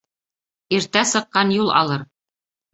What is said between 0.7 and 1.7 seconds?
Иртә сыҡҡан